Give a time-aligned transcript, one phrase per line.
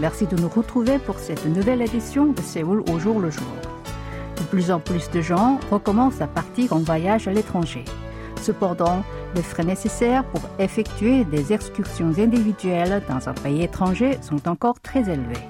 [0.00, 3.46] Merci de nous retrouver pour cette nouvelle édition de Séoul au jour le jour.
[4.38, 7.84] De plus en plus de gens recommencent à partir en voyage à l'étranger.
[8.40, 9.02] Cependant,
[9.34, 15.00] les frais nécessaires pour effectuer des excursions individuelles dans un pays étranger sont encore très
[15.00, 15.46] élevés.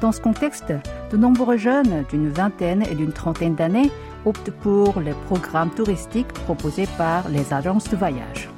[0.00, 0.72] Dans ce contexte,
[1.12, 3.92] de nombreux jeunes d'une vingtaine et d'une trentaine d'années
[4.24, 8.51] optent pour les programmes touristiques proposés par les agences de voyage.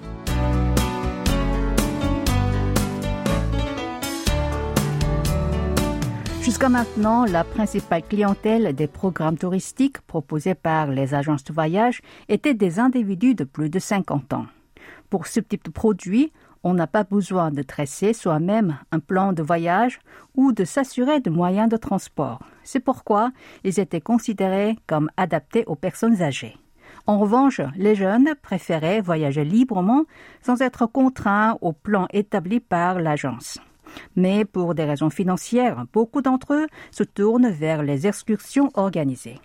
[6.44, 12.52] Jusqu'à maintenant, la principale clientèle des programmes touristiques proposés par les agences de voyage était
[12.52, 14.44] des individus de plus de 50 ans.
[15.08, 19.42] Pour ce type de produit, on n'a pas besoin de tresser soi-même un plan de
[19.42, 20.00] voyage
[20.34, 22.40] ou de s'assurer de moyens de transport.
[22.62, 23.32] C'est pourquoi
[23.64, 26.58] ils étaient considérés comme adaptés aux personnes âgées.
[27.06, 30.04] En revanche, les jeunes préféraient voyager librement
[30.42, 33.58] sans être contraints au plan établi par l'agence.
[34.16, 39.40] Mais pour des raisons financières, beaucoup d'entre eux se tournent vers les excursions organisées.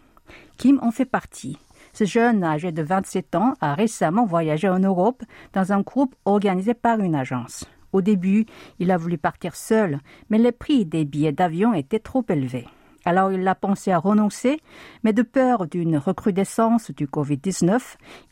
[0.58, 1.58] Kim en fait partie.
[1.94, 6.74] Ce jeune âgé de 27 ans a récemment voyagé en Europe dans un groupe organisé
[6.74, 7.66] par une agence.
[7.92, 8.46] Au début,
[8.78, 12.68] il a voulu partir seul, mais les prix des billets d'avion étaient trop élevés.
[13.06, 14.60] Alors il a pensé à renoncer,
[15.04, 17.80] mais de peur d'une recrudescence du Covid-19,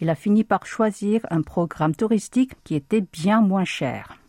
[0.01, 4.19] il a fini par choisir un programme touristique qui était bien moins cher.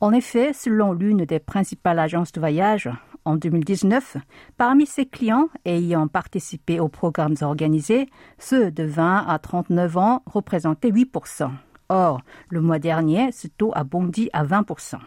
[0.00, 2.88] En effet, selon l'une des principales agences de voyage,
[3.24, 4.16] en 2019,
[4.56, 10.92] parmi ses clients ayant participé aux programmes organisés, ceux de 20 à 39 ans représentaient
[10.92, 11.50] 8%.
[11.88, 14.98] Or, le mois dernier, ce taux a bondi à 20%.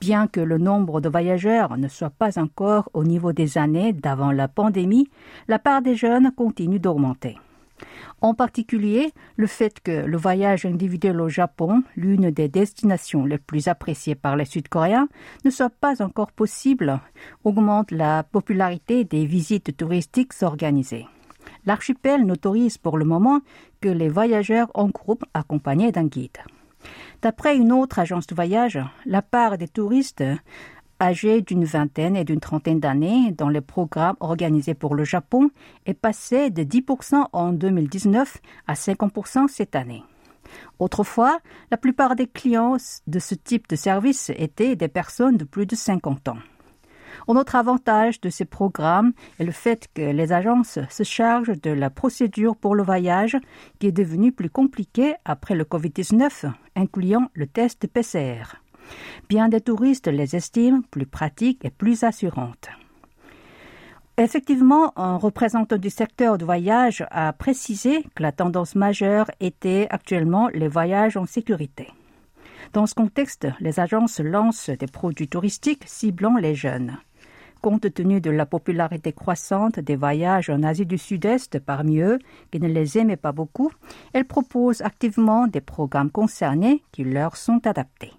[0.00, 4.32] Bien que le nombre de voyageurs ne soit pas encore au niveau des années d'avant
[4.32, 5.08] la pandémie,
[5.46, 7.36] la part des jeunes continue d'augmenter.
[8.20, 13.68] En particulier, le fait que le voyage individuel au Japon, l'une des destinations les plus
[13.68, 15.08] appréciées par les Sud-Coréens,
[15.44, 17.00] ne soit pas encore possible,
[17.44, 21.06] augmente la popularité des visites touristiques organisées.
[21.66, 23.40] L'archipel n'autorise pour le moment
[23.80, 26.38] que les voyageurs en groupe accompagnés d'un guide.
[27.22, 30.24] D'après une autre agence de voyage, la part des touristes
[31.00, 35.50] âgés d'une vingtaine et d'une trentaine d'années dans les programmes organisés pour le Japon
[35.86, 40.02] est passé de 10% en 2019 à 50% cette année.
[40.78, 42.76] Autrefois, la plupart des clients
[43.06, 46.38] de ce type de service étaient des personnes de plus de 50 ans.
[47.26, 51.70] Un autre avantage de ces programmes est le fait que les agences se chargent de
[51.70, 53.36] la procédure pour le voyage
[53.78, 58.60] qui est devenue plus compliquée après le Covid-19, incluant le test PCR.
[59.28, 62.68] Bien des touristes les estiment plus pratiques et plus assurantes.
[64.20, 70.48] Effectivement, un représentant du secteur du voyage a précisé que la tendance majeure était actuellement
[70.48, 71.88] les voyages en sécurité.
[72.72, 76.98] Dans ce contexte, les agences lancent des produits touristiques ciblant les jeunes.
[77.62, 82.18] Compte tenu de la popularité croissante des voyages en Asie du Sud-Est parmi eux,
[82.50, 83.70] qui ne les aimaient pas beaucoup,
[84.12, 88.17] elles proposent activement des programmes concernés qui leur sont adaptés.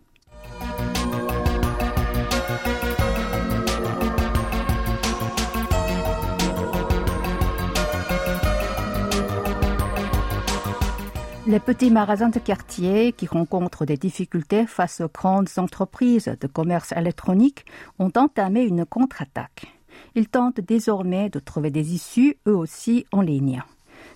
[11.50, 16.92] Les petits magasins de quartier qui rencontrent des difficultés face aux grandes entreprises de commerce
[16.92, 17.66] électronique
[17.98, 19.66] ont entamé une contre-attaque.
[20.14, 23.64] Ils tentent désormais de trouver des issues, eux aussi, en ligne.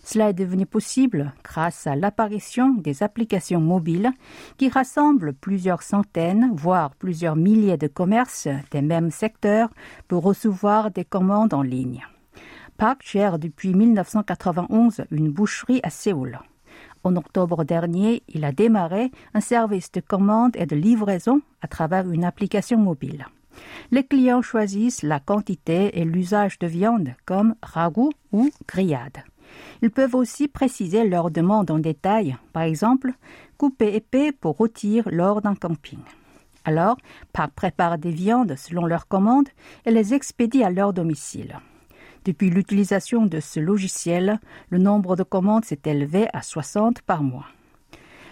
[0.04, 4.12] Cela est devenu possible grâce à l'apparition des applications mobiles
[4.58, 9.70] qui rassemblent plusieurs centaines, voire plusieurs milliers de commerces des mêmes secteurs
[10.10, 12.06] pour recevoir des commandes en ligne.
[12.78, 16.40] Park gère depuis 1991 une boucherie à Séoul.
[17.06, 22.10] En octobre dernier, il a démarré un service de commande et de livraison à travers
[22.10, 23.26] une application mobile.
[23.92, 29.24] Les clients choisissent la quantité et l'usage de viande comme ragoût ou grillade.
[29.84, 33.12] Ils peuvent aussi préciser leurs demandes en détail, par exemple
[33.58, 36.00] couper épais pour rôtir lors d'un camping.
[36.64, 36.96] Alors,
[37.34, 39.50] par prépare des viandes selon leurs commandes
[39.86, 41.60] et les expédie à leur domicile.
[42.24, 44.40] Depuis l'utilisation de ce logiciel,
[44.70, 47.48] le nombre de commandes s'est élevé à 60 par mois.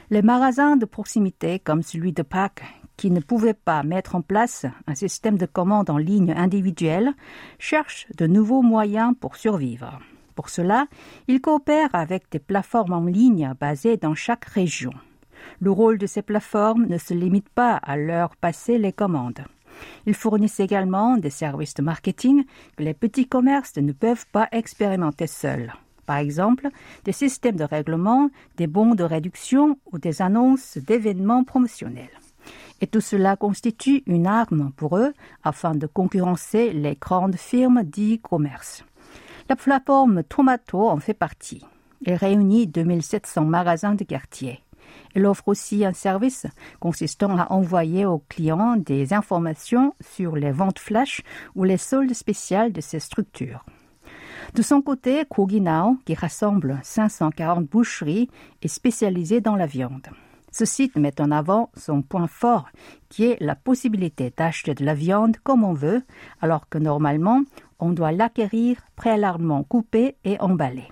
[0.09, 2.63] Les magasins de proximité comme celui de Pâques,
[2.95, 7.11] qui ne pouvaient pas mettre en place un système de commande en ligne individuel
[7.59, 9.99] cherchent de nouveaux moyens pour survivre.
[10.35, 10.87] Pour cela,
[11.27, 14.91] ils coopèrent avec des plateformes en ligne basées dans chaque région.
[15.59, 19.43] Le rôle de ces plateformes ne se limite pas à leur passer les commandes.
[20.05, 22.45] Ils fournissent également des services de marketing
[22.75, 25.73] que les petits commerces ne peuvent pas expérimenter seuls.
[26.05, 26.67] Par exemple,
[27.05, 32.09] des systèmes de règlement, des bons de réduction ou des annonces d'événements promotionnels.
[32.81, 35.13] Et tout cela constitue une arme pour eux
[35.43, 38.83] afin de concurrencer les grandes firmes d'e-commerce.
[39.49, 41.65] La plateforme Tomato en fait partie.
[42.05, 44.63] Elle réunit 2700 magasins de quartier.
[45.15, 46.47] Elle offre aussi un service
[46.79, 51.21] consistant à envoyer aux clients des informations sur les ventes flash
[51.55, 53.63] ou les soldes spéciales de ces structures.
[54.53, 58.29] De son côté, Koginao, qui rassemble 540 boucheries,
[58.61, 60.07] est spécialisé dans la viande.
[60.53, 62.67] Ce site met en avant son point fort,
[63.07, 66.03] qui est la possibilité d'acheter de la viande comme on veut,
[66.41, 67.43] alors que normalement,
[67.81, 70.87] on doit l'acquérir préalablement coupée et emballée.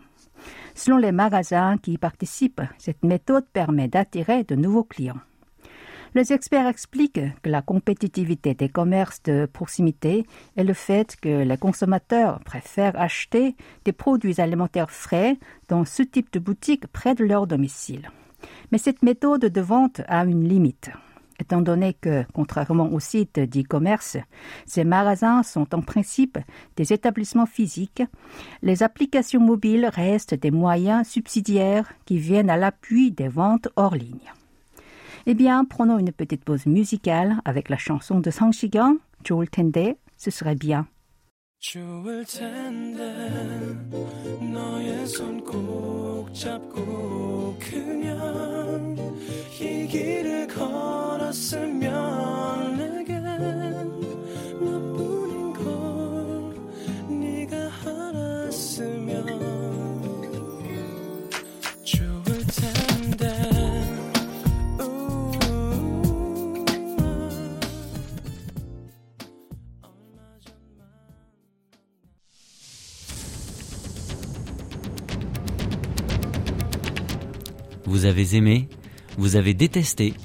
[0.75, 5.19] Selon les magasins qui y participent, cette méthode permet d'attirer de nouveaux clients.
[6.15, 10.25] Les experts expliquent que la compétitivité des commerces de proximité
[10.57, 15.37] est le fait que les consommateurs préfèrent acheter des produits alimentaires frais
[15.67, 18.09] dans ce type de boutique près de leur domicile.
[18.71, 20.89] Mais cette méthode de vente a une limite
[21.40, 24.16] étant donné que, contrairement aux sites d'e-commerce,
[24.66, 26.38] ces magasins sont en principe
[26.76, 28.02] des établissements physiques,
[28.62, 34.32] les applications mobiles restent des moyens subsidiaires qui viennent à l'appui des ventes hors ligne.
[35.26, 40.30] Eh bien, prenons une petite pause musicale avec la chanson de Shigang, 좋을 텐데, ce
[40.30, 40.86] serait bien.
[49.61, 51.89] 이 길을 걸었으면
[52.77, 53.23] 내겐
[54.61, 56.55] 너뿐인 걸
[57.19, 59.27] 네가 알았으면.
[61.83, 63.27] 좋을 텐데.
[77.85, 78.69] Vous avez aimé
[79.19, 80.15] vous avez détesté,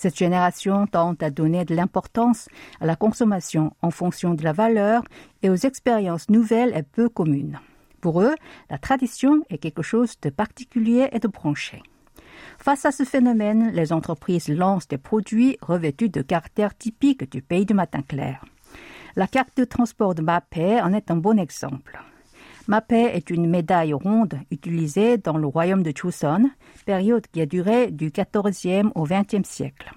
[0.00, 2.48] Cette génération tente à donner de l'importance
[2.80, 5.04] à la consommation en fonction de la valeur
[5.42, 7.60] et aux expériences nouvelles et peu communes.
[8.00, 8.34] Pour eux,
[8.70, 11.82] la tradition est quelque chose de particulier et de branché.
[12.56, 17.66] Face à ce phénomène, les entreprises lancent des produits revêtus de caractères typiques du pays
[17.66, 18.42] du matin clair.
[19.16, 22.00] La carte de transport de Mapei en est un bon exemple.
[22.68, 26.50] Mapei est une médaille ronde utilisée dans le royaume de Joseon,
[26.86, 29.92] période qui a duré du XIVe au XXe siècle.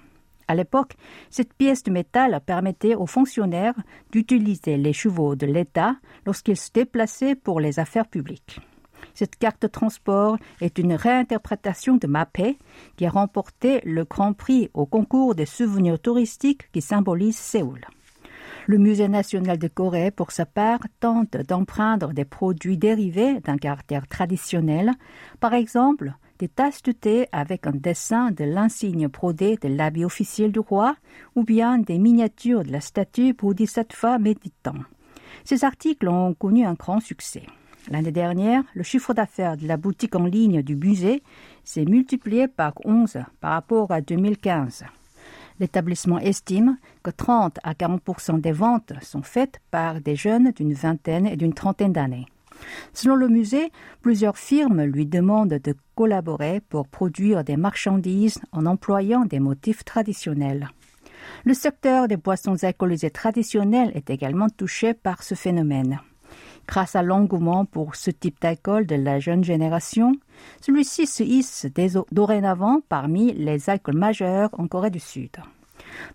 [0.48, 0.94] À l'époque,
[1.30, 3.74] cette pièce de métal permettait aux fonctionnaires
[4.12, 5.96] d'utiliser les chevaux de l'État
[6.26, 8.60] lorsqu'ils se déplaçaient pour les affaires publiques.
[9.14, 12.58] Cette carte de transport est une réinterprétation de Mapei
[12.96, 17.80] qui a remporté le Grand Prix au concours des souvenirs touristiques qui symbolise Séoul.
[18.66, 24.08] Le Musée national de Corée, pour sa part, tente d'emprunter des produits dérivés d'un caractère
[24.08, 24.92] traditionnel,
[25.38, 30.52] par exemple des tasses de thé avec un dessin de l'insigne brodé de l'habit officiel
[30.52, 30.96] du roi,
[31.36, 34.74] ou bien des miniatures de la statue Bodhisattva méditant.
[35.44, 37.44] Ces articles ont connu un grand succès.
[37.90, 41.22] L'année dernière, le chiffre d'affaires de la boutique en ligne du musée
[41.64, 44.84] s'est multiplié par 11 par rapport à 2015.
[45.60, 51.26] L'établissement estime que 30 à 40 des ventes sont faites par des jeunes d'une vingtaine
[51.26, 52.26] et d'une trentaine d'années.
[52.92, 53.70] Selon le musée,
[54.02, 60.68] plusieurs firmes lui demandent de collaborer pour produire des marchandises en employant des motifs traditionnels.
[61.44, 66.00] Le secteur des boissons alcoolisées traditionnelles est également touché par ce phénomène.
[66.66, 70.12] Grâce à l'engouement pour ce type d'alcool de la jeune génération,
[70.60, 71.66] celui-ci se hisse
[72.10, 75.36] dorénavant parmi les alcools majeurs en Corée du Sud.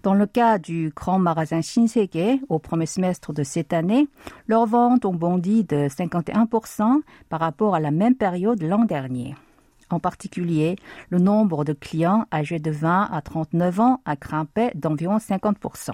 [0.03, 4.07] Dans le cas du grand magasin Shinsegae, au premier semestre de cette année,
[4.47, 9.35] leurs ventes ont bondi de 51% par rapport à la même période l'an dernier.
[9.89, 10.75] En particulier,
[11.09, 15.93] le nombre de clients âgés de 20 à 39 ans a grimpé d'environ 50%.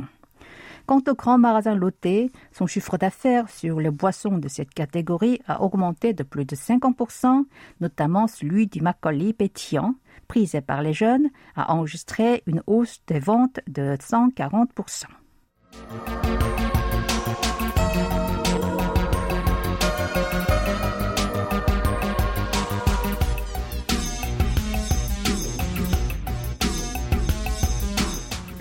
[0.85, 5.63] Quant au grand magasin Lotte, son chiffre d'affaires sur les boissons de cette catégorie a
[5.63, 7.45] augmenté de plus de 50%,
[7.81, 9.95] notamment celui du Macaulay pétillant,
[10.27, 15.05] prisé par les jeunes, a enregistré une hausse des ventes de 140%.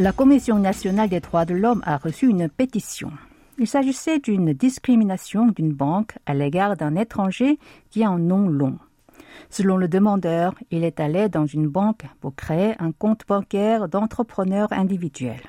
[0.00, 3.12] La Commission nationale des droits de l'homme a reçu une pétition.
[3.58, 8.76] Il s'agissait d'une discrimination d'une banque à l'égard d'un étranger qui a un nom long.
[9.50, 14.72] Selon le demandeur, il est allé dans une banque pour créer un compte bancaire d'entrepreneur
[14.72, 15.40] individuel.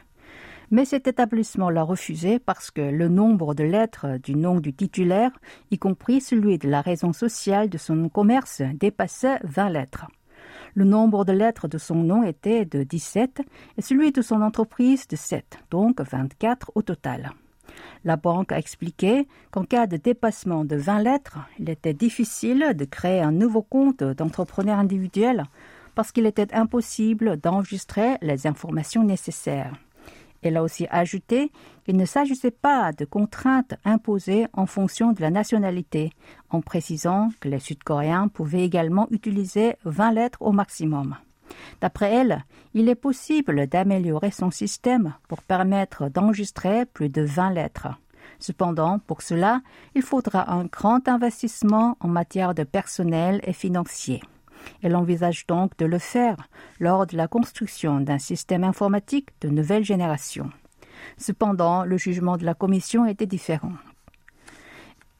[0.71, 5.31] Mais cet établissement l'a refusé parce que le nombre de lettres du nom du titulaire,
[5.71, 10.07] y compris celui de la raison sociale de son commerce, dépassait 20 lettres.
[10.73, 13.41] Le nombre de lettres de son nom était de 17
[13.77, 17.31] et celui de son entreprise de 7, donc 24 au total.
[18.03, 22.85] La banque a expliqué qu'en cas de dépassement de 20 lettres, il était difficile de
[22.85, 25.45] créer un nouveau compte d'entrepreneur individuel
[25.95, 29.73] parce qu'il était impossible d'enregistrer les informations nécessaires.
[30.41, 31.51] Elle a aussi ajouté
[31.85, 36.11] qu'il ne s'agissait pas de contraintes imposées en fonction de la nationalité,
[36.51, 41.15] en précisant que les Sud-Coréens pouvaient également utiliser 20 lettres au maximum.
[41.81, 47.87] D'après elle, il est possible d'améliorer son système pour permettre d'enregistrer plus de 20 lettres.
[48.39, 49.61] Cependant, pour cela,
[49.93, 54.21] il faudra un grand investissement en matière de personnel et financier.
[54.81, 56.37] Elle envisage donc de le faire
[56.79, 60.49] lors de la construction d'un système informatique de nouvelle génération.
[61.17, 63.73] Cependant, le jugement de la Commission était différent.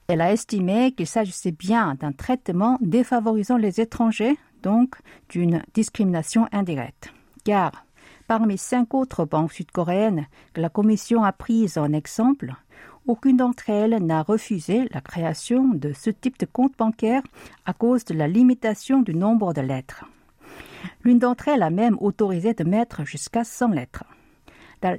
[0.07, 4.95] Elle a estimé qu'il s'agissait bien d'un traitement défavorisant les étrangers, donc
[5.29, 7.13] d'une discrimination indirecte.
[7.45, 7.85] Car,
[8.27, 12.55] parmi cinq autres banques sud-coréennes que la Commission a prises en exemple,
[13.07, 17.21] aucune d'entre elles n'a refusé la création de ce type de compte bancaire
[17.67, 20.05] à cause de la limitation du nombre de lettres.
[21.03, 24.05] L'une d'entre elles a même autorisé de mettre jusqu'à 100 lettres.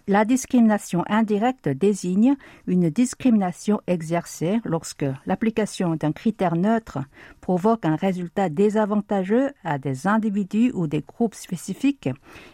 [0.06, 6.98] La discrimination indirecte désigne une discrimination exercée lorsque l'application d'un critère neutre
[7.40, 12.08] provoque un résultat désavantageux à des individus ou des groupes spécifiques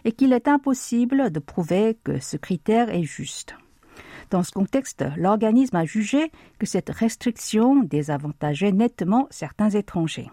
[0.04, 3.54] et qu'il est impossible de prouver que ce critère est juste.
[4.30, 10.30] Dans ce contexte, l'organisme a jugé que cette restriction désavantageait nettement certains étrangers.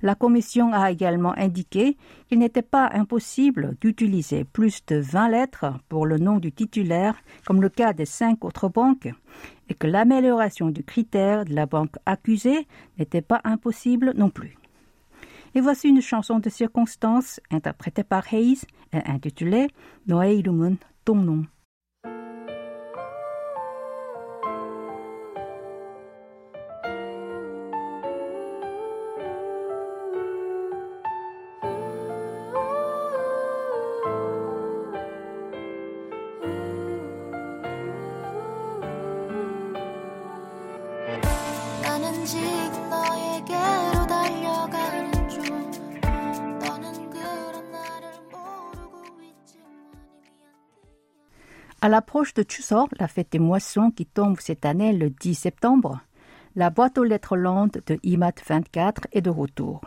[0.00, 1.96] La Commission a également indiqué
[2.28, 7.60] qu'il n'était pas impossible d'utiliser plus de 20 lettres pour le nom du titulaire, comme
[7.60, 9.08] le cas des cinq autres banques,
[9.68, 14.56] et que l'amélioration du critère de la banque accusée n'était pas impossible non plus.
[15.54, 18.60] Et voici une chanson de circonstance interprétée par Hayes
[18.92, 19.68] et intitulée
[20.06, 20.42] Noé
[21.04, 21.44] ton nom.
[51.88, 56.02] À l'approche de Chuseok, la fête des moissons qui tombe cette année le 10 septembre,
[56.54, 59.80] la boîte aux lettres lente de IMAT 24 est de retour.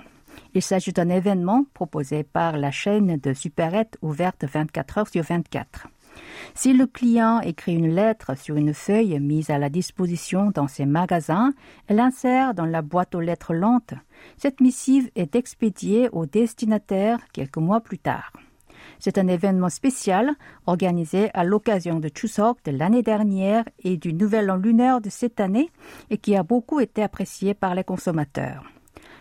[0.56, 5.90] Il s'agit d'un événement proposé par la chaîne de supérettes ouverte 24 heures sur 24.
[6.56, 10.88] Si le client écrit une lettre sur une feuille mise à la disposition dans ses
[10.88, 11.54] magasins
[11.88, 13.94] et l'insère dans la boîte aux lettres lente,
[14.38, 18.34] cette missive est expédiée au destinataire quelques mois plus tard.
[19.00, 20.32] C'est un événement spécial
[20.66, 25.40] organisé à l'occasion de Chuseok de l'année dernière et du Nouvel An lunaire de cette
[25.40, 25.70] année
[26.10, 28.64] et qui a beaucoup été apprécié par les consommateurs.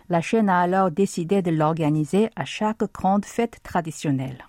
[0.09, 4.45] La chaîne a alors décidé de l'organiser à chaque grande fête traditionnelle.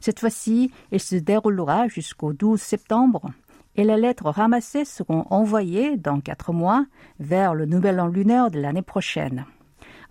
[0.00, 3.30] Cette fois-ci, il se déroulera jusqu'au 12 septembre
[3.76, 6.84] et les lettres ramassées seront envoyées dans quatre mois
[7.20, 9.46] vers le Nouvel An lunaire de l'année prochaine.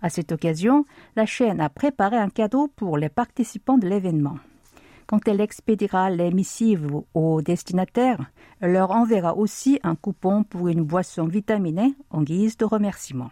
[0.00, 0.84] À cette occasion,
[1.16, 4.38] la chaîne a préparé un cadeau pour les participants de l'événement.
[5.06, 10.82] Quand elle expédiera les missives aux destinataires, elle leur enverra aussi un coupon pour une
[10.82, 13.30] boisson vitaminée en guise de remerciement.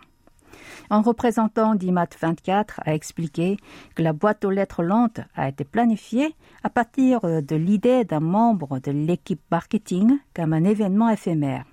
[0.89, 3.59] Un représentant d'IMAT 24 a expliqué
[3.95, 8.79] que la boîte aux lettres lentes a été planifiée à partir de l'idée d'un membre
[8.81, 11.65] de l'équipe marketing comme un événement éphémère.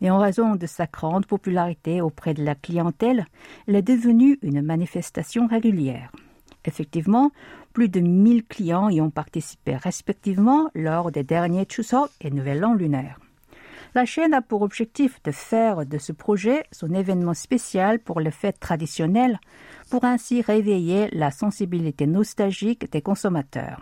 [0.00, 3.26] Et en raison de sa grande popularité auprès de la clientèle,
[3.66, 6.12] elle est devenue une manifestation régulière.
[6.64, 7.30] Effectivement,
[7.72, 12.74] plus de 1000 clients y ont participé respectivement lors des derniers Chuseok et Nouvel An
[12.74, 13.18] lunaire.
[13.94, 18.30] La chaîne a pour objectif de faire de ce projet son événement spécial pour les
[18.30, 19.40] fêtes traditionnelles,
[19.90, 23.80] pour ainsi réveiller la sensibilité nostalgique des consommateurs.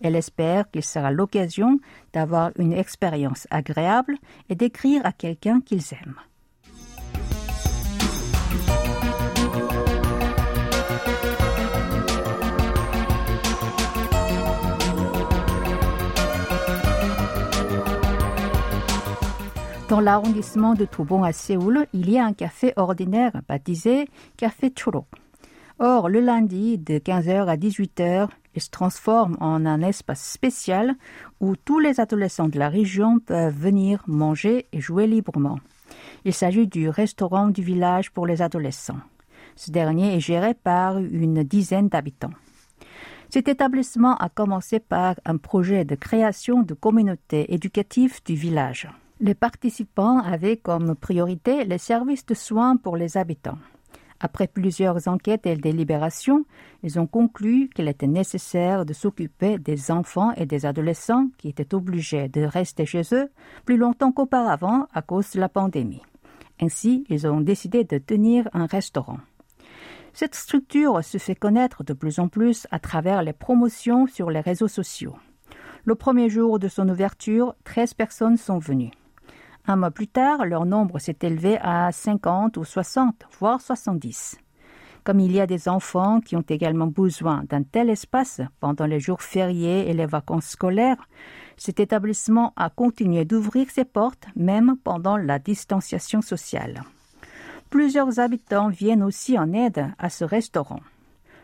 [0.00, 1.78] Elle espère qu'il sera l'occasion
[2.12, 4.16] d'avoir une expérience agréable
[4.48, 6.20] et d'écrire à quelqu'un qu'ils aiment.
[19.88, 24.06] Dans l'arrondissement de Toubon à Séoul, il y a un café ordinaire baptisé
[24.36, 25.06] Café Choro.
[25.78, 30.94] Or, le lundi, de 15h à 18h, il se transforme en un espace spécial
[31.40, 35.58] où tous les adolescents de la région peuvent venir manger et jouer librement.
[36.24, 39.00] Il s'agit du restaurant du village pour les adolescents.
[39.56, 42.32] Ce dernier est géré par une dizaine d'habitants.
[43.30, 48.88] Cet établissement a commencé par un projet de création de communautés éducatives du village.
[49.20, 53.58] Les participants avaient comme priorité les services de soins pour les habitants.
[54.20, 56.44] Après plusieurs enquêtes et délibérations,
[56.82, 61.74] ils ont conclu qu'il était nécessaire de s'occuper des enfants et des adolescents qui étaient
[61.74, 63.30] obligés de rester chez eux
[63.64, 66.02] plus longtemps qu'auparavant à cause de la pandémie.
[66.60, 69.18] Ainsi, ils ont décidé de tenir un restaurant.
[70.12, 74.40] Cette structure se fait connaître de plus en plus à travers les promotions sur les
[74.40, 75.14] réseaux sociaux.
[75.84, 78.90] Le premier jour de son ouverture, 13 personnes sont venues.
[79.66, 84.38] Un mois plus tard, leur nombre s'est élevé à 50 ou 60, voire 70.
[85.04, 89.00] Comme il y a des enfants qui ont également besoin d'un tel espace pendant les
[89.00, 91.08] jours fériés et les vacances scolaires,
[91.56, 96.82] cet établissement a continué d'ouvrir ses portes même pendant la distanciation sociale.
[97.70, 100.80] Plusieurs habitants viennent aussi en aide à ce restaurant.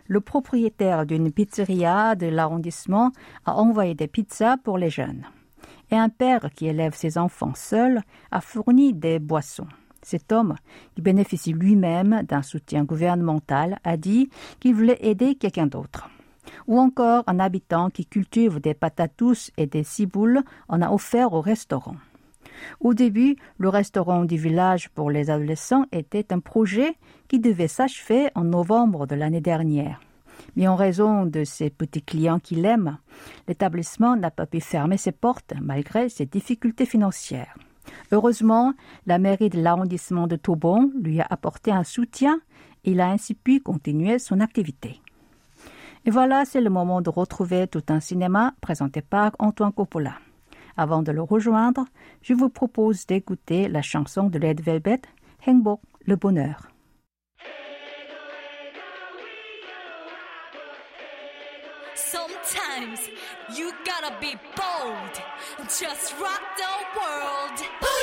[0.07, 3.13] Le propriétaire d'une pizzeria de l'arrondissement
[3.47, 5.25] a envoyé des pizzas pour les jeunes
[5.95, 8.03] et un père qui élève ses enfants seul
[8.33, 9.69] a fourni des boissons.
[10.03, 10.57] Cet homme,
[10.95, 14.29] qui bénéficie lui-même d'un soutien gouvernemental, a dit
[14.59, 16.11] qu'il voulait aider quelqu'un d'autre.
[16.67, 21.33] Ou encore un habitant qui cultive des patates douces et des ciboules en a offert
[21.33, 21.97] au restaurant.
[22.81, 26.97] Au début, le restaurant du village pour les adolescents était un projet
[27.29, 30.01] qui devait s'achever en novembre de l'année dernière
[30.57, 32.99] mais en raison de ses petits clients qu'il aime,
[33.49, 37.57] l'établissement n'a pas pu fermer ses portes malgré ses difficultés financières.
[38.13, 38.75] Heureusement,
[39.07, 42.41] la mairie de l'arrondissement de Taubon lui a apporté un soutien
[42.85, 45.01] et il a ainsi pu continuer son activité.
[46.07, 50.15] Et voilà, c'est le moment de retrouver tout un cinéma présenté par Antoine Coppola.
[50.77, 51.87] Avant de le rejoindre,
[52.21, 55.01] je vous propose d'écouter la chanson de Led Velvet,
[55.47, 56.69] Hengbok, le bonheur.
[62.85, 63.09] Sometimes
[63.57, 65.23] you gotta be bold.
[65.79, 67.94] Just rock the world.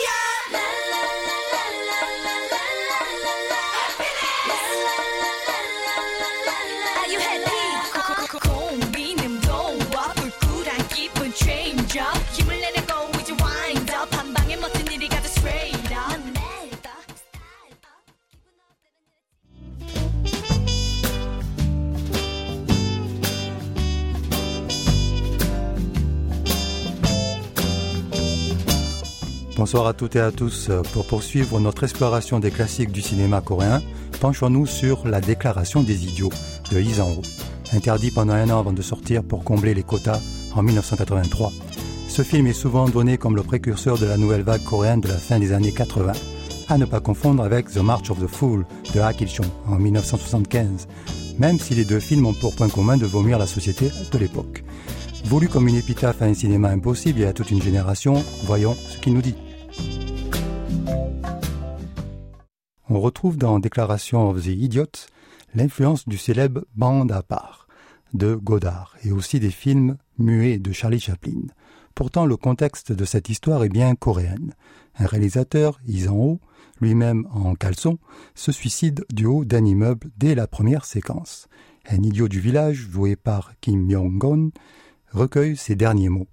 [29.61, 30.71] Bonsoir à toutes et à tous.
[30.91, 33.79] Pour poursuivre notre exploration des classiques du cinéma coréen,
[34.19, 36.31] penchons-nous sur La Déclaration des idiots
[36.71, 37.21] de Sang-ho,
[37.71, 40.19] interdit pendant un an avant de sortir pour combler les quotas
[40.55, 41.51] en 1983.
[42.07, 45.17] Ce film est souvent donné comme le précurseur de la nouvelle vague coréenne de la
[45.17, 46.13] fin des années 80,
[46.67, 50.87] à ne pas confondre avec The March of the Fool de Ha Kil-chong en 1975,
[51.37, 54.63] même si les deux films ont pour point commun de vomir la société de l'époque.
[55.25, 58.97] Voulu comme une épitaphe à un cinéma impossible et à toute une génération, voyons ce
[58.97, 59.35] qu'il nous dit.
[62.93, 64.91] On retrouve dans Déclaration of the Idiot
[65.55, 67.69] l'influence du célèbre Bande à part
[68.13, 71.39] de Godard et aussi des films muets de Charlie Chaplin.
[71.95, 74.53] Pourtant, le contexte de cette histoire est bien coréenne.
[74.97, 76.41] Un réalisateur, Isan-ho,
[76.81, 77.97] lui-même en caleçon,
[78.35, 81.47] se suicide du haut d'un immeuble dès la première séquence.
[81.89, 84.51] Un idiot du village, joué par Kim Myong-gon,
[85.13, 86.27] recueille ses derniers mots.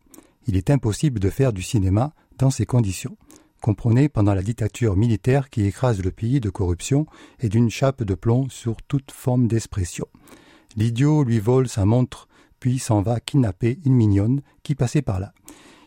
[0.49, 3.17] Il est impossible de faire du cinéma dans ces conditions.
[3.61, 7.07] Comprenez pendant la dictature militaire qui écrase le pays de corruption
[7.41, 10.07] et d'une chape de plomb sur toute forme d'expression.
[10.77, 12.29] L'idiot lui vole sa montre,
[12.61, 15.33] puis s'en va kidnapper une mignonne qui passait par là.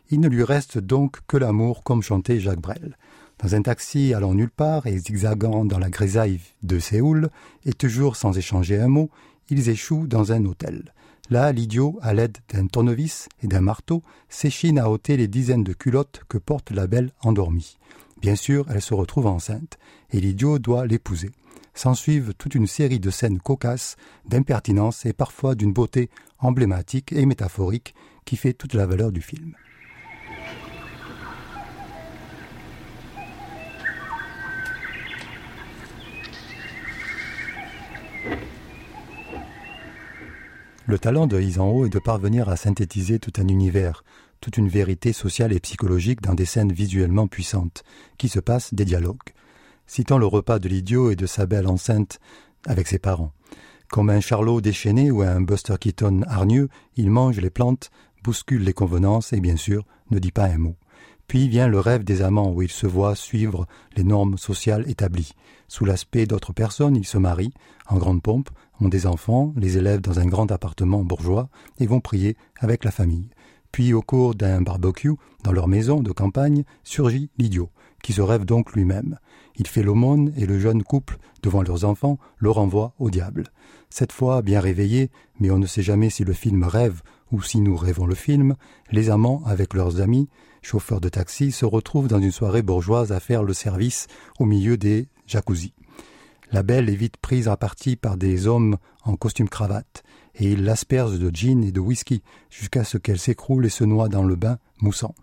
[0.09, 2.97] Il ne lui reste donc que l'amour, comme chantait Jacques Brel.
[3.39, 7.29] Dans un taxi allant nulle part et zigzagant dans la grisaille de Séoul,
[7.65, 9.09] et toujours sans échanger un mot,
[9.49, 10.93] ils échouent dans un hôtel.
[11.29, 15.73] Là, l'idiot, à l'aide d'un tournevis et d'un marteau, s'échine à ôter les dizaines de
[15.73, 17.77] culottes que porte la belle endormie.
[18.21, 19.77] Bien sûr, elle se retrouve enceinte,
[20.11, 21.31] et l'idiot doit l'épouser.
[21.73, 23.95] S'ensuivent toute une série de scènes cocasses,
[24.27, 29.55] d'impertinence et parfois d'une beauté emblématique et métaphorique qui fait toute la valeur du film.
[40.87, 44.03] Le talent de Isanho est de parvenir à synthétiser tout un univers,
[44.41, 47.83] toute une vérité sociale et psychologique dans des scènes visuellement puissantes,
[48.17, 49.19] qui se passent des dialogues.
[49.85, 52.19] Citant le repas de l'idiot et de sa belle enceinte
[52.65, 53.31] avec ses parents.
[53.91, 57.91] Comme un Charlot déchaîné ou un Buster Keaton hargneux, il mange les plantes,
[58.23, 60.75] bouscule les convenances et bien sûr ne dit pas un mot.
[61.31, 63.65] Puis vient le rêve des amants où ils se voient suivre
[63.95, 65.31] les normes sociales établies.
[65.69, 67.53] Sous l'aspect d'autres personnes, ils se marient,
[67.87, 68.49] en grande pompe,
[68.81, 71.47] ont des enfants, les élèvent dans un grand appartement bourgeois
[71.79, 73.29] et vont prier avec la famille.
[73.71, 75.13] Puis au cours d'un barbecue,
[75.45, 77.69] dans leur maison de campagne, surgit l'idiot,
[78.03, 79.17] qui se rêve donc lui-même.
[79.55, 83.45] Il fait l'aumône et le jeune couple, devant leurs enfants, le renvoie au diable.
[83.89, 87.61] Cette fois, bien réveillés, mais on ne sait jamais si le film rêve ou si
[87.61, 88.57] nous rêvons le film,
[88.91, 90.27] les amants, avec leurs amis,
[90.61, 94.07] chauffeurs de taxi, se retrouvent dans une soirée bourgeoise à faire le service
[94.39, 95.73] au milieu des jacuzzi.
[96.51, 100.03] La belle est vite prise à partie par des hommes en costume cravate,
[100.35, 104.09] et ils l'aspergent de gin et de whisky jusqu'à ce qu'elle s'écroule et se noie
[104.09, 105.15] dans le bain moussant.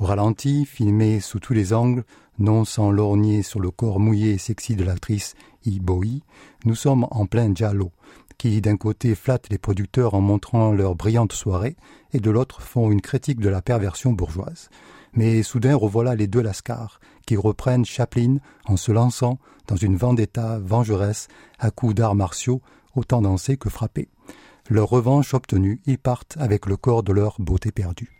[0.00, 2.04] Au ralenti, filmé sous tous les angles,
[2.38, 5.34] non sans lorgner sur le corps mouillé et sexy de l'actrice
[5.64, 6.20] Iboi,
[6.64, 7.90] nous sommes en plein giallo,
[8.38, 11.76] qui d'un côté flattent les producteurs en montrant leur brillante soirée,
[12.12, 14.70] et de l'autre font une critique de la perversion bourgeoise.
[15.14, 20.60] Mais soudain revoilà les deux Lascars, qui reprennent Chaplin en se lançant dans une vendetta
[20.60, 21.26] vengeresse
[21.58, 22.62] à coups d'arts martiaux,
[22.94, 24.08] autant dansés que frappés.
[24.70, 28.17] Leur revanche obtenue, ils partent avec le corps de leur beauté perdue.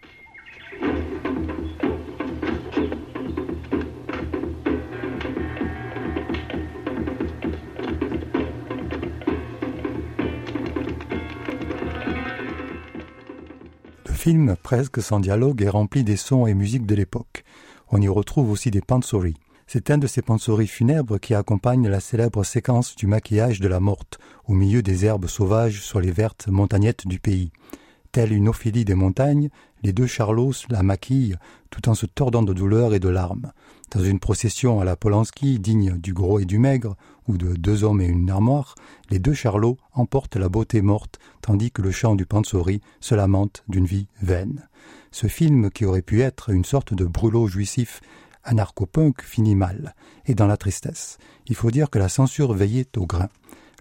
[14.29, 17.45] Film, presque sans dialogue, est rempli des sons et musiques de l'époque.
[17.91, 19.33] On y retrouve aussi des pansori.
[19.67, 23.81] C'est un de ces pansori funèbres qui accompagne la célèbre séquence du maquillage de la
[23.81, 27.53] morte, au milieu des herbes sauvages sur les vertes montagnettes du pays.
[28.13, 29.49] Telle une Ophélie des montagnes,
[29.83, 31.37] les deux Charlots la maquillent
[31.71, 33.53] tout en se tordant de douleur et de larmes.
[33.93, 36.97] Dans une procession à la Polanski, digne du gros et du maigre,
[37.29, 38.75] ou de deux hommes et une armoire,
[39.11, 43.63] les deux Charlots emportent la beauté morte, tandis que le chant du Pansori se lamente
[43.69, 44.69] d'une vie vaine.
[45.13, 48.01] Ce film, qui aurait pu être une sorte de brûlot jouissif
[48.45, 49.95] anarcho-punk, finit mal,
[50.27, 51.19] et dans la tristesse.
[51.47, 53.29] Il faut dire que la censure veillait au grain.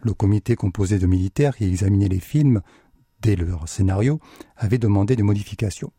[0.03, 2.61] Le comité composé de militaires qui examinait les films
[3.21, 4.19] dès leur scénario,
[4.55, 5.91] avait demandé des modifications.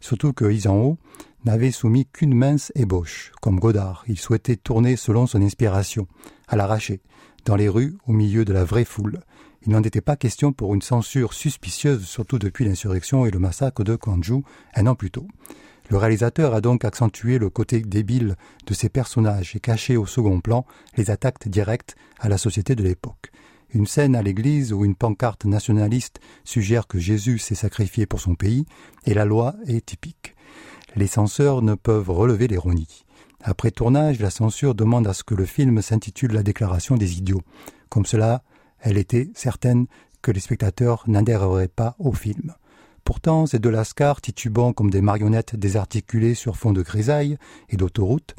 [0.00, 0.98] Surtout que Isanho
[1.44, 3.32] n'avait soumis qu'une mince ébauche.
[3.40, 6.06] Comme Godard, il souhaitait tourner selon son inspiration,
[6.46, 7.00] à l'arraché,
[7.44, 9.20] dans les rues, au milieu de la vraie foule.
[9.66, 13.84] Il n'en était pas question pour une censure suspicieuse, surtout depuis l'insurrection et le massacre
[13.84, 14.42] de Kwanju
[14.74, 15.26] un an plus tôt.
[15.90, 20.40] Le réalisateur a donc accentué le côté débile de ces personnages et caché au second
[20.40, 23.32] plan les attaques directes à la société de l'époque.
[23.70, 28.34] Une scène à l'église où une pancarte nationaliste suggère que Jésus s'est sacrifié pour son
[28.34, 28.64] pays,
[29.04, 30.34] et la loi est typique.
[30.96, 33.04] Les censeurs ne peuvent relever l'ironie.
[33.42, 37.42] Après tournage, la censure demande à ce que le film s'intitule La déclaration des idiots.
[37.88, 38.42] Comme cela,
[38.80, 39.86] elle était certaine
[40.22, 42.54] que les spectateurs n'adhéreraient pas au film.
[43.04, 48.34] Pourtant, ces deux lascars, titubant comme des marionnettes désarticulées sur fond de grisaille et d'autoroute,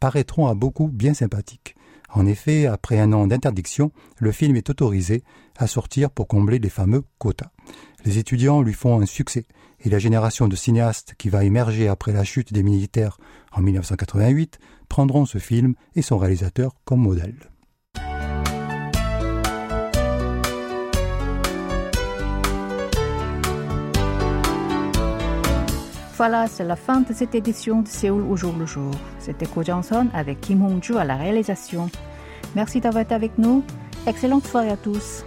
[0.00, 1.76] paraîtront à beaucoup bien sympathiques.
[2.12, 5.24] En effet, après un an d'interdiction, le film est autorisé
[5.56, 7.50] à sortir pour combler les fameux quotas.
[8.04, 9.46] Les étudiants lui font un succès
[9.80, 13.18] et la génération de cinéastes qui va émerger après la chute des militaires
[13.52, 17.51] en 1988 prendront ce film et son réalisateur comme modèle.
[26.24, 28.92] Voilà, c'est la fin de cette édition de Séoul au jour le jour.
[29.18, 31.90] C'était Ko Johnson avec Kim Hong-ju à la réalisation.
[32.54, 33.64] Merci d'avoir été avec nous.
[34.06, 35.24] Excellente soirée à tous.